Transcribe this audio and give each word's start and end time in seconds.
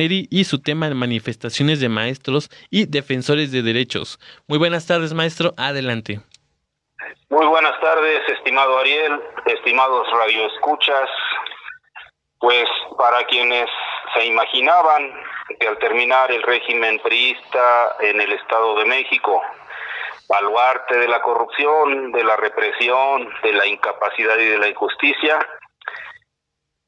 y 0.00 0.44
su 0.44 0.62
tema 0.62 0.88
de 0.88 0.94
manifestaciones 0.94 1.80
de 1.80 1.88
maestros 1.88 2.50
y 2.70 2.86
defensores 2.86 3.50
de 3.50 3.62
derechos. 3.62 4.20
Muy 4.46 4.56
buenas 4.56 4.86
tardes, 4.86 5.12
maestro. 5.12 5.54
Adelante. 5.56 6.20
Muy 7.30 7.46
buenas 7.46 7.78
tardes, 7.80 8.20
estimado 8.28 8.78
Ariel, 8.78 9.20
estimados 9.46 10.06
radioescuchas. 10.12 11.10
Pues 12.38 12.66
para 12.96 13.24
quienes 13.24 13.68
se 14.14 14.24
imaginaban 14.24 15.12
que 15.58 15.66
al 15.66 15.78
terminar 15.78 16.30
el 16.30 16.44
régimen 16.44 17.00
priista 17.00 17.96
en 17.98 18.20
el 18.20 18.32
Estado 18.34 18.78
de 18.78 18.84
México, 18.84 19.42
baluarte 20.28 20.96
de 20.96 21.08
la 21.08 21.20
corrupción, 21.22 22.12
de 22.12 22.22
la 22.22 22.36
represión, 22.36 23.28
de 23.42 23.52
la 23.52 23.66
incapacidad 23.66 24.38
y 24.38 24.44
de 24.44 24.58
la 24.58 24.68
injusticia, 24.68 25.44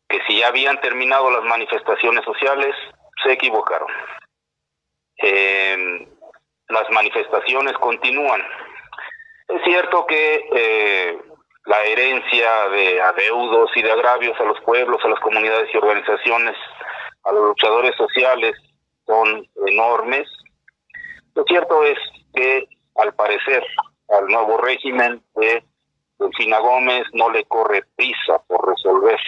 que 0.08 0.20
si 0.28 0.38
ya 0.38 0.48
habían 0.48 0.80
terminado 0.80 1.28
las 1.30 1.42
manifestaciones 1.42 2.24
sociales, 2.24 2.76
se 3.22 3.32
equivocaron. 3.32 3.88
Eh, 5.22 6.08
las 6.68 6.90
manifestaciones 6.90 7.74
continúan. 7.74 8.42
Es 9.48 9.62
cierto 9.64 10.06
que 10.06 10.48
eh, 10.54 11.18
la 11.66 11.84
herencia 11.84 12.68
de 12.68 13.00
adeudos 13.00 13.70
y 13.74 13.82
de 13.82 13.92
agravios 13.92 14.38
a 14.40 14.44
los 14.44 14.60
pueblos, 14.60 15.00
a 15.04 15.08
las 15.08 15.20
comunidades 15.20 15.68
y 15.72 15.76
organizaciones, 15.76 16.56
a 17.24 17.32
los 17.32 17.48
luchadores 17.48 17.94
sociales 17.96 18.54
son 19.06 19.46
enormes. 19.66 20.28
Lo 21.34 21.44
cierto 21.44 21.84
es 21.84 21.98
que, 22.34 22.66
al 22.96 23.12
parecer, 23.14 23.64
al 24.08 24.26
nuevo 24.26 24.56
régimen 24.58 25.22
de 25.34 25.64
Delfina 26.18 26.58
Gómez 26.58 27.04
no 27.12 27.30
le 27.30 27.44
corre 27.44 27.84
prisa 27.96 28.42
por 28.46 28.68
resolver 28.68 29.18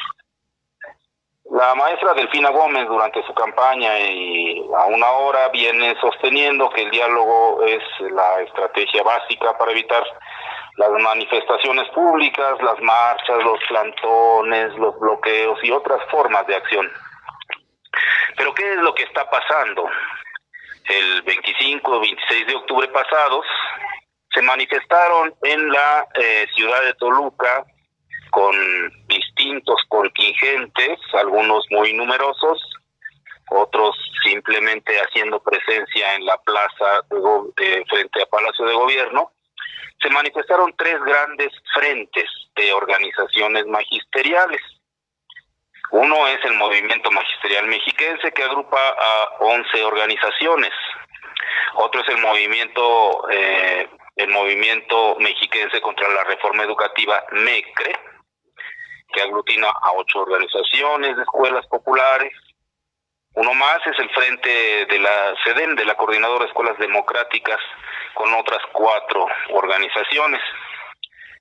la 1.62 1.76
maestra 1.76 2.12
Delfina 2.14 2.50
Gómez 2.50 2.88
durante 2.88 3.22
su 3.24 3.32
campaña 3.34 3.96
y 4.00 4.58
a 4.76 4.86
una 4.86 5.08
hora 5.12 5.48
viene 5.50 5.94
sosteniendo 6.00 6.68
que 6.70 6.82
el 6.82 6.90
diálogo 6.90 7.62
es 7.64 7.82
la 8.10 8.40
estrategia 8.40 9.04
básica 9.04 9.56
para 9.56 9.70
evitar 9.70 10.02
las 10.76 10.90
manifestaciones 10.90 11.88
públicas, 11.90 12.60
las 12.62 12.80
marchas, 12.80 13.44
los 13.44 13.60
plantones, 13.68 14.74
los 14.76 14.98
bloqueos 14.98 15.56
y 15.62 15.70
otras 15.70 16.00
formas 16.10 16.44
de 16.48 16.56
acción. 16.56 16.90
Pero 18.36 18.52
¿qué 18.54 18.72
es 18.72 18.78
lo 18.78 18.92
que 18.94 19.04
está 19.04 19.30
pasando? 19.30 19.88
El 20.88 21.22
25 21.22 22.00
26 22.00 22.46
de 22.48 22.56
octubre 22.56 22.88
pasados 22.88 23.46
se 24.34 24.42
manifestaron 24.42 25.32
en 25.44 25.70
la 25.70 26.08
eh, 26.16 26.44
ciudad 26.56 26.82
de 26.82 26.94
Toluca 26.94 27.64
con 28.32 28.56
distintos 29.52 29.80
contingentes, 29.88 30.98
algunos 31.12 31.64
muy 31.70 31.92
numerosos, 31.92 32.58
otros 33.50 33.94
simplemente 34.24 34.98
haciendo 34.98 35.42
presencia 35.42 36.14
en 36.14 36.24
la 36.24 36.38
plaza 36.38 37.04
frente 37.88 38.22
a 38.22 38.26
Palacio 38.26 38.64
de 38.64 38.74
Gobierno, 38.74 39.32
se 40.00 40.08
manifestaron 40.10 40.74
tres 40.76 40.98
grandes 41.04 41.52
frentes 41.74 42.28
de 42.56 42.72
organizaciones 42.72 43.66
magisteriales. 43.66 44.60
Uno 45.90 46.26
es 46.28 46.42
el 46.44 46.54
Movimiento 46.54 47.10
Magisterial 47.10 47.66
Mexiquense, 47.66 48.32
que 48.32 48.42
agrupa 48.42 48.78
a 48.78 49.36
11 49.40 49.84
organizaciones. 49.84 50.70
Otro 51.74 52.00
es 52.00 52.08
el 52.08 52.18
Movimiento, 52.18 53.28
eh, 53.30 53.88
el 54.16 54.28
Movimiento 54.28 55.16
Mexiquense 55.20 55.80
contra 55.82 56.08
la 56.08 56.24
Reforma 56.24 56.64
Educativa, 56.64 57.22
MECRE, 57.32 58.11
que 59.12 59.22
aglutina 59.22 59.68
a 59.68 59.92
ocho 59.92 60.20
organizaciones 60.20 61.16
de 61.16 61.22
escuelas 61.22 61.66
populares. 61.66 62.32
Uno 63.34 63.54
más 63.54 63.78
es 63.86 63.98
el 63.98 64.10
frente 64.10 64.86
de 64.86 64.98
la 64.98 65.34
SEDEN, 65.44 65.74
de 65.76 65.84
la 65.84 65.96
Coordinadora 65.96 66.44
de 66.44 66.48
Escuelas 66.48 66.78
Democráticas, 66.78 67.58
con 68.14 68.32
otras 68.34 68.60
cuatro 68.72 69.26
organizaciones. 69.50 70.40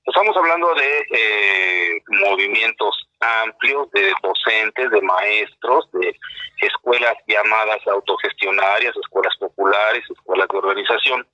Estamos 0.06 0.36
hablando 0.36 0.74
de 0.74 1.06
eh, 1.12 2.02
movimientos 2.08 3.08
amplios 3.20 3.92
de 3.92 4.12
docentes, 4.24 4.90
de 4.90 5.02
maestros, 5.02 5.92
de 5.92 6.18
escuelas 6.58 7.14
llamadas 7.28 7.86
autogestionarias, 7.88 8.96
escuelas 8.98 9.36
populares, 9.38 10.04
escuelas 10.10 10.48
de 10.52 10.58
organización 10.58 11.28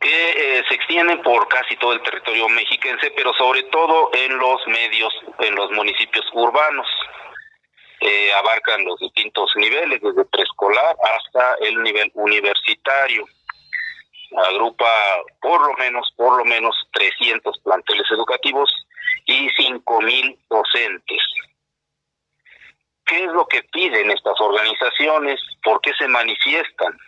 que 0.00 0.58
eh, 0.58 0.64
se 0.68 0.74
extienden 0.74 1.22
por 1.22 1.46
casi 1.48 1.76
todo 1.76 1.92
el 1.92 2.02
territorio 2.02 2.48
mexiquense, 2.48 3.10
pero 3.12 3.32
sobre 3.34 3.62
todo 3.64 4.10
en 4.12 4.36
los 4.36 4.66
medios, 4.66 5.12
en 5.38 5.54
los 5.54 5.70
municipios 5.70 6.24
urbanos. 6.32 6.86
Eh, 8.00 8.32
abarcan 8.32 8.84
los 8.84 8.98
distintos 8.98 9.48
niveles, 9.54 10.00
desde 10.02 10.24
preescolar 10.24 10.96
hasta 11.14 11.54
el 11.60 11.80
nivel 11.84 12.10
universitario. 12.14 13.24
Agrupa 14.48 15.22
por 15.40 15.64
lo 15.64 15.74
menos, 15.74 16.12
por 16.16 16.36
lo 16.36 16.44
menos 16.44 16.74
300 16.92 17.60
planteles 17.60 18.10
educativos 18.10 18.70
y 19.26 19.48
5.000 19.50 20.36
docentes. 20.50 21.22
¿Qué 23.04 23.24
es 23.24 23.32
lo 23.32 23.46
que 23.46 23.62
piden 23.64 24.10
estas 24.10 24.40
organizaciones? 24.40 25.40
¿Por 25.62 25.80
qué 25.80 25.92
se 25.94 26.08
manifiestan? 26.08 26.98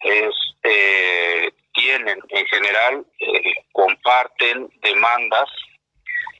Es 0.00 0.34
eh, 0.64 1.52
tienen 1.74 2.18
en 2.28 2.46
general, 2.46 3.04
eh, 3.18 3.54
comparten 3.72 4.70
demandas 4.80 5.48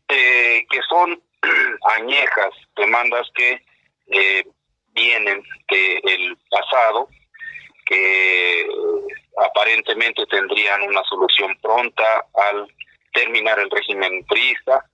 eh, 0.09 0.67
que 0.71 0.81
son 0.89 1.23
añejas, 1.99 2.51
demandas 2.77 3.29
que 3.35 3.63
eh, 4.07 4.45
vienen 4.93 5.43
del 5.69 6.39
pasado, 6.49 7.09
que 7.85 8.67
aparentemente 9.45 10.25
tendrían 10.27 10.83
una 10.83 11.03
solución 11.03 11.59
pronta 11.61 12.25
al 12.35 12.69
terminar 13.13 13.59
el 13.59 13.71
régimen 13.71 14.25
priista. 14.27 14.89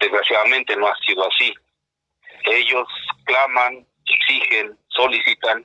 Desgraciadamente 0.00 0.76
no 0.76 0.88
ha 0.88 0.96
sido 1.06 1.24
así. 1.28 1.54
Ellos 2.46 2.88
claman, 3.24 3.86
exigen, 4.06 4.76
solicitan 4.88 5.64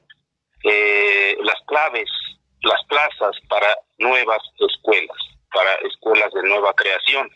las 0.63 1.59
claves 1.65 2.09
las 2.62 2.84
plazas 2.85 3.35
para 3.50 3.75
nuevas 3.97 4.41
escuelas, 4.59 5.18
para 5.53 5.73
escuelas 5.88 6.31
de 6.34 6.44
nueva 6.44 6.73
creación. 6.73 7.29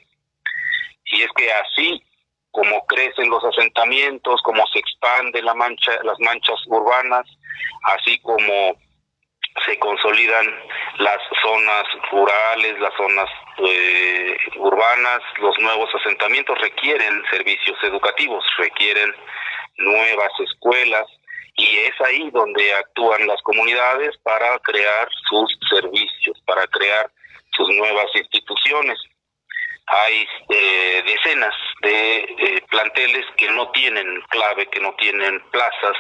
Y 1.06 1.24
es 1.24 1.30
que 1.36 1.52
así 1.52 2.04
como 2.52 2.86
crecen 2.86 3.30
los 3.30 3.44
asentamientos, 3.44 4.42
como 4.44 4.66
se 4.68 4.80
expande 4.80 5.42
la 5.42 5.54
mancha, 5.54 5.92
las 6.04 6.20
manchas 6.20 6.60
urbanas, 6.68 7.26
así 7.84 8.20
como 8.20 8.76
se 9.66 9.78
consolidan 9.80 10.48
las 10.98 11.20
zonas 11.42 11.84
rurales, 12.12 12.80
las 12.80 12.94
zonas 12.96 13.30
eh, 13.66 14.38
urbanas, 14.58 15.20
los 15.40 15.58
nuevos 15.60 15.90
asentamientos 15.96 16.58
requieren 16.60 17.24
servicios 17.30 17.78
educativos, 17.84 18.44
requieren 18.58 19.14
nuevas 19.78 20.32
escuelas, 20.40 21.06
y 21.56 21.78
es 21.78 22.02
ahí 22.02 22.30
donde 22.32 22.74
actúan 22.74 23.28
las 23.28 23.42
comunidades 23.42 24.18
para 24.24 24.58
crear 24.60 25.08
sus 25.30 25.58
servicios, 25.70 26.40
para 26.46 26.66
crear 26.68 27.12
sus 27.52 27.68
nuevas 27.76 28.08
instituciones. 28.16 28.98
Hay 29.88 30.28
eh, 30.50 31.04
decenas 31.06 31.54
de 31.82 32.20
eh, 32.20 32.62
planteles 32.70 33.26
que 33.36 33.50
no 33.50 33.70
tienen 33.72 34.22
clave, 34.30 34.68
que 34.68 34.80
no 34.80 34.94
tienen 34.96 35.42
plazas 35.52 35.98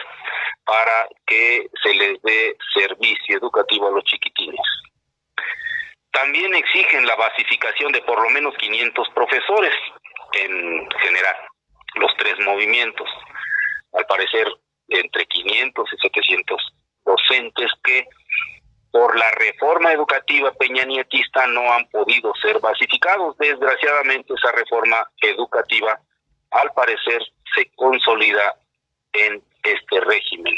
para 0.63 1.07
que 1.25 1.67
se 1.84 1.94
les 1.95 2.22
dé 2.22 2.56
servicio 2.73 3.38
educativo 3.38 3.88
a 3.88 3.91
los 3.91 4.03
chiquitines. 4.06 4.61
También 6.11 6.53
exigen 6.53 7.06
la 7.06 7.16
basificación 7.16 7.91
de 7.91 8.01
por 8.01 8.22
lo 8.22 8.29
menos 8.29 8.56
500 8.57 9.09
profesores 9.09 9.73
en 10.34 10.90
general, 11.00 11.35
los 11.95 12.11
tres 12.17 12.40
movimientos. 12.40 13.09
Al 13.94 14.06
parecer 14.06 14.47
entre 14.91 15.25
500 15.25 15.90
y 15.94 15.97
700 15.97 16.73
docentes 17.05 17.72
que 17.84 18.08
por 18.91 19.17
la 19.17 19.32
reforma 19.32 19.93
educativa 19.93 20.52
peñanietista 20.53 21.47
no 21.47 21.72
han 21.73 21.88
podido 21.90 22.34
ser 22.41 22.59
basificados. 22.59 23.38
Desgraciadamente 23.38 24.34
esa 24.34 24.52
reforma 24.52 25.09
educativa 25.22 25.99
al 26.52 26.72
parecer 26.73 27.22
se 27.55 27.72
consolida 27.76 28.55
en 29.14 29.41
este 29.64 29.99
régimen. 30.02 30.55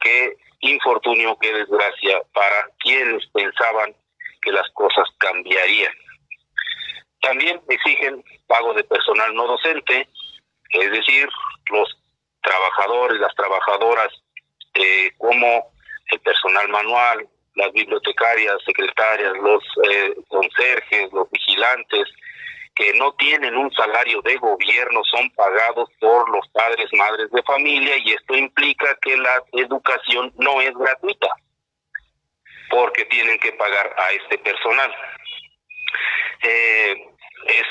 Qué 0.00 0.36
infortunio, 0.60 1.36
qué 1.40 1.52
desgracia 1.52 2.20
para 2.32 2.66
quienes 2.78 3.26
pensaban 3.28 3.94
que 4.42 4.52
las 4.52 4.68
cosas 4.70 5.08
cambiarían. 5.18 5.92
También 7.20 7.60
exigen 7.68 8.24
pago 8.46 8.72
de 8.74 8.84
personal 8.84 9.34
no 9.34 9.46
docente, 9.46 10.08
es 10.70 10.90
decir, 10.90 11.28
los 11.70 11.99
trabajadores, 12.42 13.20
las 13.20 13.34
trabajadoras, 13.34 14.08
eh, 14.74 15.10
como 15.18 15.72
el 16.10 16.20
personal 16.20 16.68
manual, 16.68 17.28
las 17.54 17.72
bibliotecarias, 17.72 18.56
secretarias, 18.64 19.32
los 19.42 19.62
eh, 19.90 20.14
conserjes, 20.28 21.12
los 21.12 21.30
vigilantes, 21.30 22.08
que 22.74 22.94
no 22.94 23.12
tienen 23.14 23.56
un 23.56 23.70
salario 23.72 24.22
de 24.22 24.36
gobierno 24.36 25.02
son 25.04 25.28
pagados 25.30 25.90
por 26.00 26.30
los 26.30 26.48
padres, 26.48 26.88
madres 26.92 27.30
de 27.30 27.42
familia 27.42 27.96
y 27.98 28.12
esto 28.12 28.34
implica 28.36 28.96
que 29.02 29.16
la 29.16 29.42
educación 29.52 30.32
no 30.38 30.60
es 30.60 30.72
gratuita 30.74 31.28
porque 32.70 33.04
tienen 33.06 33.38
que 33.38 33.52
pagar 33.52 33.94
a 33.98 34.12
este 34.12 34.38
personal. 34.38 34.94
Eh, 36.42 36.94
es 37.48 37.66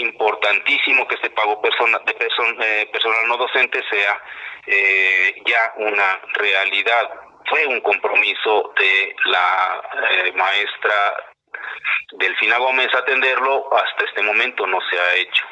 importantísimo 0.00 1.06
que 1.06 1.14
este 1.16 1.30
pago 1.30 1.60
persona, 1.60 1.98
de 2.00 2.12
eh, 2.12 2.86
personal 2.92 3.28
no 3.28 3.36
docente 3.36 3.82
sea 3.90 4.22
eh, 4.66 5.34
ya 5.46 5.74
una 5.76 6.20
realidad. 6.34 7.10
Fue 7.48 7.66
un 7.66 7.80
compromiso 7.80 8.72
de 8.78 9.14
la 9.26 9.82
maestra 10.34 11.16
Delfina 12.12 12.58
Gómez 12.58 12.94
atenderlo, 12.94 13.68
hasta 13.74 14.04
este 14.04 14.22
momento 14.22 14.66
no 14.66 14.78
se 14.90 14.98
ha 14.98 15.14
hecho. 15.14 15.44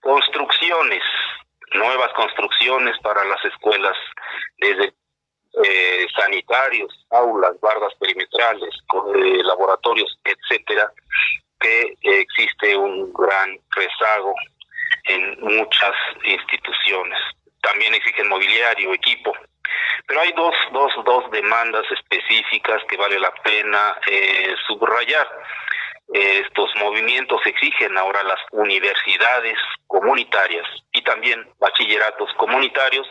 Construcciones, 0.00 1.02
nuevas 1.72 2.12
construcciones 2.12 2.96
para 3.02 3.24
las 3.24 3.44
escuelas, 3.44 3.96
desde 4.58 4.92
eh, 5.64 6.06
sanitarios, 6.16 7.06
aulas, 7.10 7.58
bardas 7.60 7.92
perimetrales, 7.98 8.70
eh, 9.14 9.42
laboratorios, 9.42 10.18
etcétera, 10.24 10.92
que 11.60 11.96
existe 12.02 12.76
un 12.76 13.12
gran 13.12 13.58
rezago 13.70 14.34
en 15.04 15.38
muchas 15.40 15.94
instituciones. 16.24 17.18
También 17.62 17.94
exigen 17.94 18.28
mobiliario, 18.28 18.94
equipo. 18.94 19.32
Pero 20.06 20.20
hay 20.20 20.32
dos, 20.32 20.54
dos, 20.72 20.92
dos 21.04 21.30
demandas 21.30 21.84
específicas 21.92 22.82
que 22.88 22.96
vale 22.96 23.18
la 23.18 23.32
pena 23.44 23.96
eh, 24.06 24.54
subrayar. 24.66 25.28
Estos 26.12 26.70
movimientos 26.80 27.40
exigen 27.46 27.96
ahora 27.96 28.24
las 28.24 28.40
universidades 28.50 29.56
comunitarias 29.86 30.66
y 30.92 31.02
también 31.02 31.48
bachilleratos 31.60 32.32
comunitarios, 32.34 33.06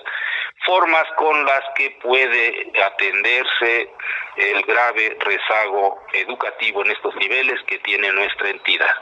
formas 0.66 1.06
con 1.16 1.46
las 1.46 1.63
que 1.75 1.98
puede 2.01 2.72
atenderse 2.84 3.90
el 4.36 4.62
grave 4.63 5.18
rezago 5.19 6.04
educativo 6.13 6.84
en 6.84 6.92
estos 6.92 7.16
niveles 7.16 7.62
que 7.68 7.80
tiene 7.80 8.12
nuestra 8.12 8.50
entidad. 8.50 8.96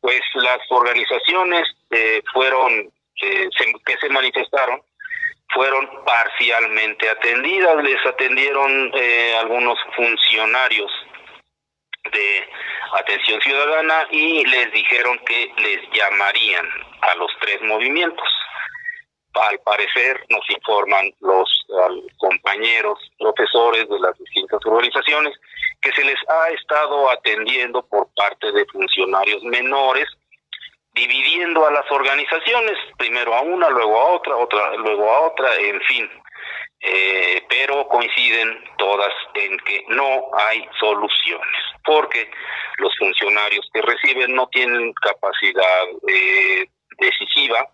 Pues 0.00 0.20
las 0.34 0.60
organizaciones 0.68 1.64
eh, 1.90 2.22
fueron 2.32 2.92
eh, 3.22 3.48
que 3.84 3.96
se 3.98 4.08
manifestaron 4.10 4.82
fueron 5.54 5.88
parcialmente 6.04 7.08
atendidas, 7.08 7.82
les 7.84 8.04
atendieron 8.06 8.90
eh, 8.94 9.36
algunos 9.40 9.78
funcionarios 9.94 10.90
de 12.12 12.48
atención 12.98 13.40
ciudadana 13.40 14.06
y 14.10 14.44
les 14.44 14.72
dijeron 14.72 15.18
que 15.26 15.52
les 15.58 15.80
llamarían 15.92 16.66
a 17.02 17.14
los 17.16 17.30
tres 17.40 17.60
movimientos. 17.62 18.28
Al 19.34 19.58
parecer 19.60 20.24
nos 20.28 20.48
informan 20.48 21.12
los 21.20 21.66
compañeros 22.18 22.98
profesores 23.18 23.88
de 23.88 23.98
las 23.98 24.16
distintas 24.18 24.60
organizaciones 24.64 25.34
que 25.80 25.90
se 25.92 26.04
les 26.04 26.18
ha 26.28 26.50
estado 26.50 27.10
atendiendo 27.10 27.84
por 27.86 28.08
parte 28.14 28.52
de 28.52 28.64
funcionarios 28.66 29.42
menores 29.42 30.06
dividiendo 30.94 31.66
a 31.66 31.72
las 31.72 31.90
organizaciones, 31.90 32.78
primero 32.96 33.34
a 33.34 33.40
una, 33.40 33.68
luego 33.68 34.00
a 34.00 34.12
otra, 34.14 34.36
otra, 34.36 34.76
luego 34.76 35.10
a 35.10 35.20
otra, 35.28 35.54
en 35.56 35.80
fin. 35.82 36.08
Eh, 36.86 37.42
pero 37.48 37.88
coinciden 37.88 38.62
todas 38.76 39.12
en 39.34 39.56
que 39.60 39.84
no 39.88 40.28
hay 40.36 40.68
soluciones, 40.78 41.56
porque 41.82 42.30
los 42.76 42.94
funcionarios 42.98 43.66
que 43.72 43.80
reciben 43.80 44.34
no 44.34 44.46
tienen 44.48 44.92
capacidad 44.92 45.84
eh, 46.06 46.66
decisiva 46.98 47.66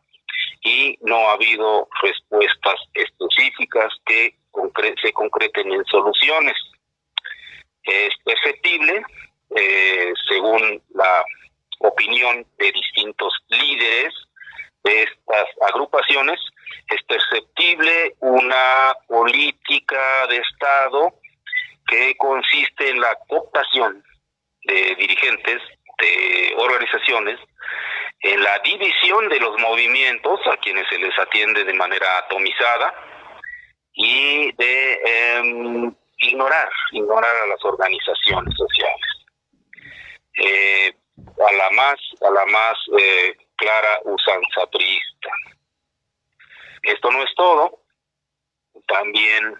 y 0.62 0.96
no 1.00 1.28
ha 1.28 1.32
habido 1.32 1.88
respuestas 2.00 2.76
específicas 2.94 3.92
que 4.06 4.36
se 5.02 5.12
concreten 5.12 5.72
en 5.72 5.84
soluciones. 5.86 6.56
Es 7.82 8.10
perceptible, 8.24 9.02
eh, 9.56 10.12
según 10.28 10.80
la 10.94 11.24
opinión 11.80 12.46
de 12.58 12.70
distintos 12.70 13.32
líderes 13.48 14.14
de 14.84 15.02
estas 15.02 15.48
agrupaciones, 15.62 16.38
es 16.88 17.02
perceptible 17.04 18.14
una 18.20 18.94
política 19.06 20.26
de 20.28 20.36
Estado 20.36 21.14
que 21.86 22.16
consiste 22.16 22.90
en 22.90 23.00
la 23.00 23.16
cooptación 23.28 24.04
de 24.64 24.94
dirigentes 24.96 25.60
de 25.98 26.54
organizaciones, 26.56 27.38
en 28.20 28.42
la 28.42 28.58
división 28.60 29.28
de 29.28 29.40
los 29.40 29.58
movimientos 29.58 30.40
a 30.46 30.56
quienes 30.58 30.86
se 30.88 30.98
les 30.98 31.18
atiende 31.18 31.64
de 31.64 31.74
manera 31.74 32.18
atomizada 32.18 32.94
y 33.92 34.52
de 34.52 35.00
em, 35.04 35.94
ignorar, 36.18 36.70
ignorar 36.92 37.34
a 37.36 37.46
las 37.46 37.64
organizaciones 37.64 38.54
sociales. 38.56 39.10
Eh, 40.34 40.94
a 41.48 41.52
la 41.52 41.70
más, 41.70 41.98
a 42.22 42.30
la 42.30 42.46
más 42.46 42.78
eh, 42.98 43.36
clara 43.56 44.00
usanza 44.04 44.66
priista. 44.70 45.30
Esto 46.82 47.10
no 47.10 47.22
es 47.22 47.34
todo, 47.36 47.80
también 48.86 49.54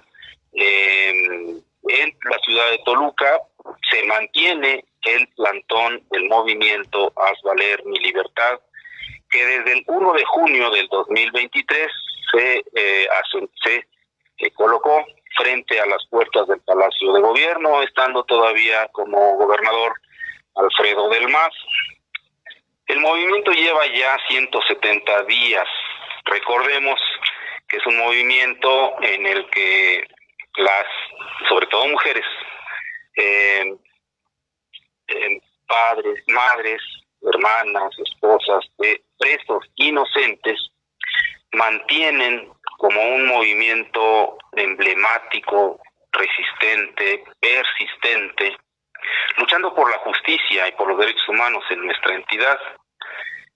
eh, 0.53 1.11
en 1.89 2.19
la 2.31 2.39
ciudad 2.45 2.71
de 2.71 2.79
Toluca 2.85 3.41
se 3.91 4.05
mantiene 4.05 4.85
el 5.03 5.29
plantón 5.29 6.03
del 6.11 6.29
movimiento 6.29 7.13
Haz 7.17 7.41
Valer 7.43 7.85
Mi 7.85 7.99
Libertad, 7.99 8.61
que 9.31 9.45
desde 9.45 9.73
el 9.73 9.85
1 9.87 10.13
de 10.13 10.25
junio 10.25 10.71
del 10.71 10.89
2023 10.89 11.89
se, 12.33 12.65
eh, 12.75 13.09
se 13.63 13.87
eh, 14.39 14.51
colocó 14.53 15.05
frente 15.37 15.81
a 15.81 15.87
las 15.87 16.05
puertas 16.09 16.49
del 16.49 16.61
Palacio 16.61 17.13
de 17.13 17.21
Gobierno, 17.21 17.83
estando 17.83 18.25
todavía 18.25 18.89
como 18.89 19.37
gobernador 19.37 19.95
Alfredo 20.57 21.09
del 21.09 21.29
Mas. 21.29 21.53
El 22.87 23.01
movimiento 23.01 23.53
lleva 23.53 23.87
ya 23.87 24.19
170 24.29 25.23
días. 25.25 25.69
Recordemos 26.31 27.01
que 27.69 27.77
es 27.77 27.87
un 27.87 27.97
movimiento 27.99 28.95
en 29.03 29.27
el 29.27 29.51
que 29.51 30.07
las, 30.57 30.87
sobre 31.49 31.67
todo 31.67 31.89
mujeres, 31.89 32.25
eh, 33.17 33.75
eh, 35.09 35.41
padres, 35.67 36.23
madres, 36.29 36.81
hermanas, 37.23 37.91
esposas 37.99 38.65
de 38.79 39.03
presos 39.19 39.65
inocentes, 39.75 40.71
mantienen 41.53 42.49
como 42.79 43.03
un 43.03 43.27
movimiento 43.27 44.39
emblemático, 44.53 45.81
resistente, 46.13 47.25
persistente, 47.41 48.57
luchando 49.37 49.75
por 49.75 49.91
la 49.91 49.99
justicia 49.99 50.69
y 50.69 50.73
por 50.73 50.89
los 50.89 50.99
derechos 50.99 51.29
humanos 51.29 51.65
en 51.71 51.85
nuestra 51.85 52.15
entidad. 52.15 52.59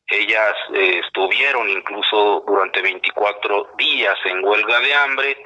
Ellas 0.07 0.55
eh, 0.75 1.01
estuvieron 1.05 1.69
incluso 1.69 2.45
durante 2.47 2.83
24 2.83 3.71
días 3.79 4.17
en 4.27 4.45
huelga 4.45 4.81
de 4.81 4.95
hambre 4.95 5.45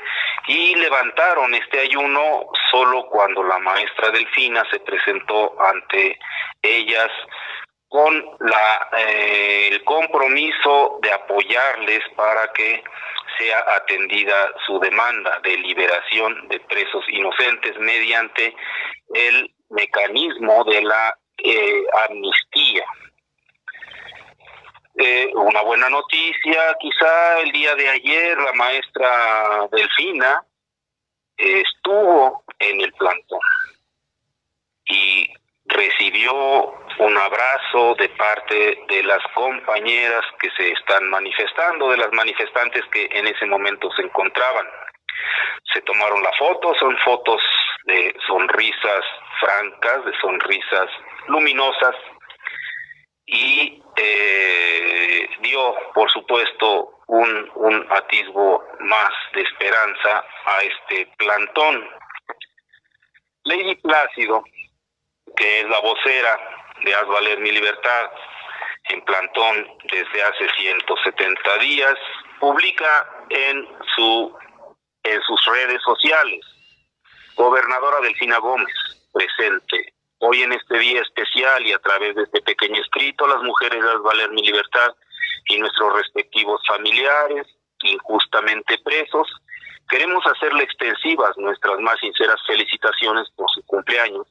y 0.48 0.74
levantaron 0.74 1.54
este 1.54 1.80
ayuno 1.80 2.46
solo 2.70 3.06
cuando 3.06 3.42
la 3.44 3.58
maestra 3.58 4.10
Delfina 4.10 4.64
se 4.70 4.80
presentó 4.80 5.54
ante 5.60 6.18
ellas 6.62 7.10
con 7.88 8.12
la, 8.40 8.88
eh, 8.98 9.68
el 9.72 9.84
compromiso 9.84 10.98
de 11.02 11.12
apoyarles 11.12 12.00
para 12.16 12.52
que 12.52 12.82
sea 13.38 13.64
atendida 13.76 14.50
su 14.66 14.78
demanda 14.80 15.40
de 15.42 15.56
liberación 15.56 16.48
de 16.48 16.60
presos 16.60 17.04
inocentes 17.08 17.78
mediante 17.78 18.54
el 19.14 19.50
mecanismo 19.70 20.64
de 20.64 20.82
la 20.82 21.14
eh, 21.38 21.84
amnistía. 22.08 22.84
Eh, 25.00 25.30
una 25.32 25.62
buena 25.62 25.88
noticia, 25.88 26.76
quizá 26.80 27.38
el 27.38 27.52
día 27.52 27.72
de 27.76 27.88
ayer 27.88 28.36
la 28.36 28.52
maestra 28.54 29.68
Delfina 29.70 30.44
estuvo 31.36 32.42
en 32.58 32.80
el 32.80 32.92
plantón 32.94 33.38
y 34.86 35.32
recibió 35.66 36.34
un 36.98 37.16
abrazo 37.16 37.94
de 37.94 38.08
parte 38.08 38.84
de 38.88 39.04
las 39.04 39.22
compañeras 39.34 40.24
que 40.40 40.50
se 40.56 40.72
están 40.72 41.08
manifestando, 41.10 41.90
de 41.90 41.98
las 41.98 42.12
manifestantes 42.12 42.82
que 42.90 43.08
en 43.12 43.28
ese 43.28 43.46
momento 43.46 43.88
se 43.92 44.02
encontraban. 44.02 44.66
Se 45.72 45.80
tomaron 45.82 46.24
la 46.24 46.32
foto, 46.32 46.74
son 46.74 46.98
fotos 47.04 47.40
de 47.84 48.16
sonrisas 48.26 49.04
francas, 49.38 50.04
de 50.06 50.12
sonrisas 50.20 50.90
luminosas, 51.28 51.94
y 53.28 53.82
eh, 53.96 55.28
dio, 55.40 55.74
por 55.94 56.10
supuesto, 56.10 57.02
un, 57.06 57.50
un 57.56 57.86
atisbo 57.90 58.64
más 58.80 59.10
de 59.34 59.42
esperanza 59.42 60.24
a 60.46 60.62
este 60.62 61.06
plantón. 61.18 61.88
Lady 63.44 63.74
Plácido, 63.76 64.42
que 65.36 65.60
es 65.60 65.68
la 65.68 65.80
vocera 65.80 66.40
de 66.82 66.94
Haz 66.94 67.06
Valer 67.06 67.38
Mi 67.40 67.52
Libertad, 67.52 68.10
en 68.84 69.02
plantón 69.02 69.68
desde 69.92 70.22
hace 70.22 70.48
170 70.56 71.58
días, 71.58 71.94
publica 72.40 73.08
en 73.28 73.68
su 73.94 74.34
en 75.02 75.20
sus 75.22 75.46
redes 75.46 75.82
sociales. 75.82 76.40
Gobernadora 77.34 78.00
Delfina 78.00 78.38
Gómez, 78.38 78.74
presente. 79.12 79.97
Hoy 80.20 80.42
en 80.42 80.52
este 80.52 80.78
día 80.78 81.00
especial 81.00 81.64
y 81.64 81.72
a 81.72 81.78
través 81.78 82.16
de 82.16 82.24
este 82.24 82.42
pequeño 82.42 82.80
escrito, 82.80 83.26
las 83.28 83.40
mujeres 83.42 83.82
las 83.82 84.02
valer 84.02 84.30
mi 84.30 84.42
libertad 84.42 84.92
y 85.46 85.58
nuestros 85.58 85.94
respectivos 85.94 86.60
familiares, 86.66 87.46
injustamente 87.82 88.78
presos, 88.78 89.28
queremos 89.88 90.26
hacerle 90.26 90.64
extensivas 90.64 91.36
nuestras 91.36 91.78
más 91.78 91.98
sinceras 92.00 92.40
felicitaciones 92.48 93.28
por 93.36 93.48
su 93.54 93.62
cumpleaños 93.64 94.26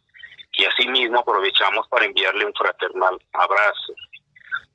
y 0.57 0.65
asimismo 0.65 1.19
aprovechamos 1.19 1.87
para 1.87 2.05
enviarle 2.05 2.45
un 2.45 2.53
fraternal 2.53 3.17
abrazo. 3.31 3.93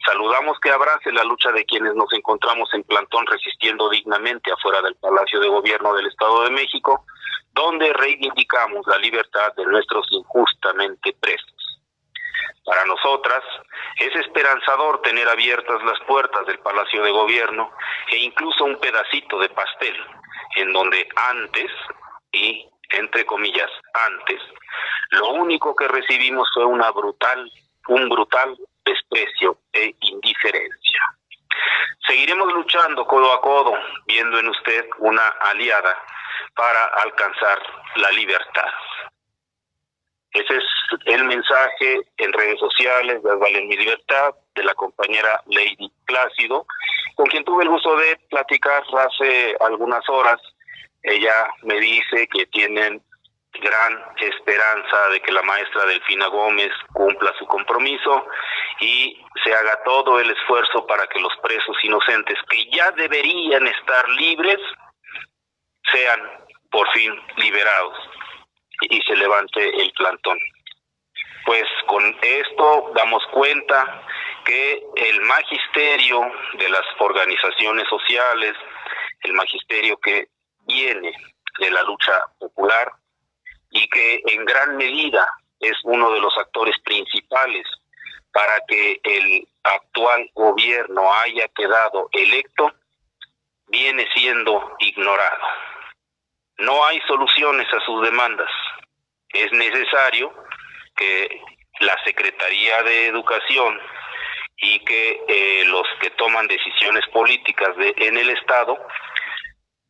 Saludamos 0.04 0.58
que 0.60 0.70
abrace 0.70 1.12
la 1.12 1.22
lucha 1.24 1.52
de 1.52 1.64
quienes 1.64 1.94
nos 1.94 2.12
encontramos 2.12 2.68
en 2.74 2.82
plantón 2.82 3.24
resistiendo 3.26 3.88
dignamente 3.88 4.52
afuera 4.52 4.82
del 4.82 4.96
Palacio 4.96 5.38
de 5.40 5.48
Gobierno 5.48 5.94
del 5.94 6.06
Estado 6.06 6.44
de 6.44 6.50
México, 6.50 7.04
donde 7.52 7.92
reivindicamos 7.92 8.86
la 8.86 8.98
libertad 8.98 9.54
de 9.56 9.64
nuestros 9.66 10.06
injustamente 10.10 11.14
presos. 11.20 11.80
Para 12.64 12.84
nosotras 12.84 13.42
es 13.96 14.14
esperanzador 14.16 15.02
tener 15.02 15.28
abiertas 15.28 15.82
las 15.84 15.98
puertas 16.06 16.46
del 16.46 16.58
Palacio 16.60 17.02
de 17.02 17.10
Gobierno 17.10 17.70
e 18.10 18.16
incluso 18.18 18.64
un 18.64 18.78
pedacito 18.78 19.38
de 19.38 19.48
pastel, 19.50 19.96
en 20.56 20.72
donde 20.72 21.08
antes, 21.16 21.70
y 22.32 22.66
entre 22.90 23.24
comillas 23.24 23.70
antes, 23.94 24.40
lo 25.10 25.30
único 25.30 25.74
que 25.76 25.88
recibimos 25.88 26.48
fue 26.54 26.64
una 26.64 26.90
brutal, 26.90 27.50
un 27.88 28.08
brutal 28.08 28.56
desprecio 28.84 29.58
Seguiremos 32.06 32.52
luchando 32.52 33.06
codo 33.06 33.32
a 33.32 33.40
codo, 33.40 33.74
viendo 34.06 34.38
en 34.38 34.48
usted 34.48 34.86
una 34.98 35.26
aliada 35.28 35.96
para 36.54 36.84
alcanzar 37.02 37.58
la 37.96 38.10
libertad. 38.10 38.70
Ese 40.32 40.56
es 40.56 40.64
el 41.04 41.24
mensaje 41.24 42.00
en 42.16 42.32
redes 42.32 42.58
sociales 42.58 43.22
de 43.22 43.34
Valen 43.36 43.68
Mi 43.68 43.76
Libertad 43.76 44.34
de 44.54 44.64
la 44.64 44.74
compañera 44.74 45.42
Lady 45.46 45.92
Plácido, 46.06 46.66
con 47.14 47.26
quien 47.26 47.44
tuve 47.44 47.64
el 47.64 47.68
gusto 47.68 47.96
de 47.96 48.16
platicar 48.30 48.82
hace 48.98 49.56
algunas 49.60 50.08
horas. 50.08 50.40
Ella 51.02 51.48
me 51.62 51.78
dice 51.80 52.26
que 52.28 52.46
tienen 52.46 53.02
gran 53.60 54.04
esperanza 54.18 55.08
de 55.08 55.20
que 55.20 55.32
la 55.32 55.42
maestra 55.42 55.84
Delfina 55.84 56.26
Gómez 56.28 56.72
cumpla 56.92 57.32
su 57.38 57.46
compromiso 57.46 58.26
y 58.80 59.24
se 59.44 59.54
haga 59.54 59.82
todo 59.84 60.18
el 60.20 60.30
esfuerzo 60.30 60.86
para 60.86 61.06
que 61.06 61.20
los 61.20 61.32
presos 61.42 61.76
inocentes 61.82 62.38
que 62.48 62.64
ya 62.70 62.90
deberían 62.92 63.66
estar 63.66 64.08
libres 64.10 64.58
sean 65.92 66.20
por 66.70 66.90
fin 66.92 67.14
liberados 67.36 67.96
y 68.82 69.00
se 69.02 69.16
levante 69.16 69.82
el 69.82 69.92
plantón. 69.92 70.38
Pues 71.44 71.64
con 71.86 72.16
esto 72.22 72.92
damos 72.94 73.22
cuenta 73.32 74.02
que 74.44 74.82
el 74.96 75.20
magisterio 75.22 76.20
de 76.54 76.68
las 76.68 76.84
organizaciones 76.98 77.86
sociales, 77.88 78.54
el 79.22 79.32
magisterio 79.34 79.98
que 79.98 80.28
viene 80.66 81.12
de 81.58 81.70
la 81.70 81.82
lucha 81.82 82.24
popular 82.38 82.92
y 83.72 83.88
que 83.88 84.22
en 84.26 84.44
gran 84.44 84.76
medida 84.76 85.26
es 85.58 85.76
uno 85.84 86.12
de 86.12 86.20
los 86.20 86.36
actores 86.38 86.78
principales 86.84 87.66
para 88.32 88.60
que 88.66 89.00
el 89.02 89.46
actual 89.62 90.30
gobierno 90.34 91.12
haya 91.12 91.48
quedado 91.48 92.08
electo, 92.12 92.72
viene 93.68 94.06
siendo 94.14 94.76
ignorado. 94.78 95.46
No 96.58 96.84
hay 96.84 97.00
soluciones 97.06 97.66
a 97.72 97.80
sus 97.84 98.02
demandas. 98.02 98.50
Es 99.30 99.50
necesario 99.52 100.32
que 100.96 101.40
la 101.80 101.96
Secretaría 102.04 102.82
de 102.82 103.06
Educación 103.06 103.80
y 104.56 104.78
que 104.80 105.20
eh, 105.28 105.64
los 105.66 105.86
que 106.00 106.10
toman 106.10 106.46
decisiones 106.46 107.06
políticas 107.08 107.70
en 107.78 108.16
el 108.16 108.30
Estado 108.30 108.78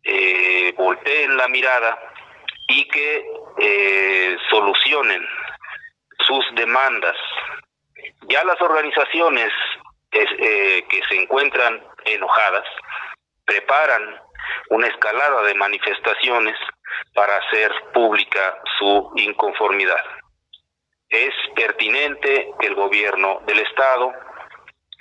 eh, 0.04 0.72
volteen 0.76 1.36
la 1.36 1.48
mirada 1.48 1.98
y 2.68 2.86
que 2.88 3.24
eh, 3.58 4.36
solucionen 4.50 5.26
sus 6.26 6.44
demandas. 6.54 7.16
Ya 8.28 8.44
las 8.44 8.60
organizaciones 8.60 9.50
eh, 10.12 10.84
que 10.88 11.02
se 11.08 11.14
encuentran 11.16 11.82
enojadas 12.04 12.64
preparan 13.44 14.20
una 14.70 14.86
escalada 14.86 15.42
de 15.42 15.54
manifestaciones 15.54 16.56
para 17.14 17.36
hacer 17.36 17.72
pública 17.92 18.58
su 18.78 19.12
inconformidad. 19.16 20.02
Es 21.08 21.34
pertinente 21.54 22.50
que 22.58 22.66
el 22.66 22.74
gobierno 22.74 23.40
del 23.46 23.58
Estado, 23.60 24.12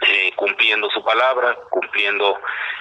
eh, 0.07 0.33
cumpliendo 0.35 0.89
su 0.89 1.03
palabra, 1.03 1.55
cumpliendo 1.69 2.39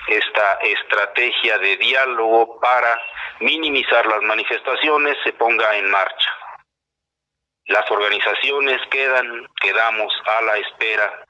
esta 0.09 0.55
estrategia 0.63 1.59
de 1.59 1.77
diálogo 1.77 2.59
para 2.61 2.99
minimizar 3.41 4.07
las 4.07 4.23
manifestaciones, 4.23 5.17
se 5.25 5.33
ponga 5.33 5.77
en 5.77 5.91
marcha. 5.91 6.31
Las 7.67 7.91
organizaciones 7.91 8.81
quedan, 8.91 9.47
quedamos 9.61 10.13
a 10.27 10.43
la 10.43 10.57
espera 10.57 11.25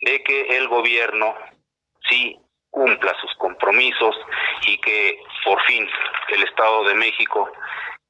de 0.00 0.22
que 0.22 0.56
el 0.56 0.68
gobierno 0.68 1.34
sí 2.08 2.36
cumpla 2.70 3.14
sus 3.20 3.34
compromisos 3.36 4.16
y 4.66 4.78
que 4.78 5.18
por 5.44 5.60
fin 5.62 5.88
el 6.28 6.42
Estado 6.44 6.84
de 6.84 6.94
México 6.94 7.50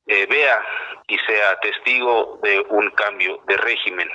eh, 0.06 0.26
vea 0.26 0.62
y 1.06 1.18
sea 1.18 1.58
testigo 1.60 2.38
de 2.42 2.60
un 2.70 2.90
cambio 2.90 3.42
de 3.46 3.56
régimen 3.56 4.10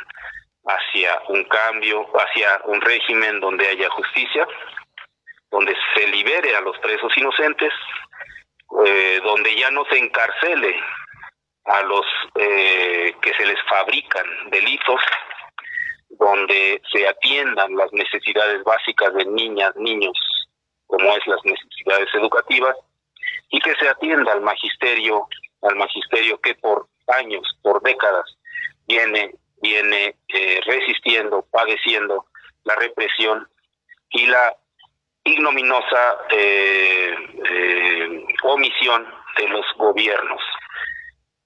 hacia 0.66 1.22
un 1.30 1.44
cambio, 1.46 2.06
hacia 2.18 2.62
un 2.66 2.82
régimen 2.82 3.40
donde 3.40 3.68
haya 3.68 3.90
justicia, 3.90 4.48
donde 5.52 5.76
se 5.96 6.08
libere 6.08 6.56
a 6.56 6.62
los 6.62 6.78
presos 6.80 7.12
inocentes, 7.18 7.74
eh, 8.86 9.20
donde 9.24 9.56
ya 9.56 9.70
no 9.72 9.86
se 9.86 9.98
encarcele 9.98 10.76
a 11.66 11.82
los 11.84 12.06
eh, 12.36 13.14
que 13.22 13.34
se 13.34 13.46
les 13.46 13.62
fabrican 13.70 14.26
delitos, 14.50 15.02
donde 16.10 16.82
se 16.92 17.08
atiendan 17.08 17.76
las 17.76 17.92
necesidades 17.94 18.64
básicas 18.64 19.14
de 19.14 19.26
niñas, 19.26 19.76
niños, 19.76 20.18
como 20.88 21.16
es 21.16 21.26
las 21.28 21.44
necesidades 21.44 22.10
educativas, 22.14 22.76
y 23.50 23.60
que 23.60 23.74
se 23.76 23.88
atienda 23.88 24.34
al 24.34 24.42
magisterio, 24.42 25.28
al 25.62 25.76
magisterio 25.76 26.40
que 26.42 26.56
por 26.56 26.88
años, 27.08 27.48
por 27.62 27.82
décadas, 27.82 28.38
viene, 28.88 29.34
viene 29.62 30.16
eh, 30.28 30.60
resistiendo, 30.66 31.46
padeciendo 31.52 32.26
la 32.64 32.76
represión 32.76 33.48
y 34.10 34.26
la 34.28 34.56
ignominosa 35.24 36.18
eh, 36.32 37.16
eh, 37.50 38.26
omisión 38.44 39.08
de 39.38 39.48
los 39.50 39.66
gobiernos. 39.78 40.42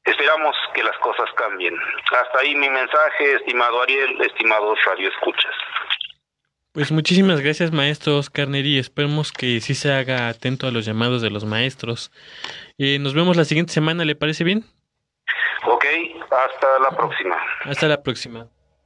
Esperamos 0.03 0.55
que 0.73 0.83
las 0.83 0.97
cosas 0.99 1.29
cambien. 1.35 1.75
Hasta 2.11 2.39
ahí 2.39 2.55
mi 2.55 2.69
mensaje, 2.69 3.35
estimado 3.35 3.81
Ariel, 3.81 4.21
estimados 4.21 4.79
Radio 4.85 5.09
Escuchas. 5.09 5.53
Pues 6.71 6.91
muchísimas 6.91 7.41
gracias, 7.41 7.71
maestro 7.71 8.17
Oscar 8.17 8.47
Neri. 8.47 8.77
Esperemos 8.77 9.31
que 9.31 9.59
sí 9.61 9.73
se 9.73 9.91
haga 9.91 10.29
atento 10.29 10.67
a 10.67 10.71
los 10.71 10.85
llamados 10.85 11.21
de 11.21 11.29
los 11.29 11.43
maestros. 11.43 12.11
Eh, 12.77 12.99
nos 12.99 13.13
vemos 13.15 13.35
la 13.35 13.45
siguiente 13.45 13.73
semana, 13.73 14.05
¿le 14.05 14.15
parece 14.15 14.43
bien? 14.43 14.63
Ok, 15.65 15.85
hasta 16.23 16.79
la 16.79 16.95
próxima. 16.95 17.37
Hasta 17.65 17.87
la 17.87 18.01
próxima. 18.01 18.47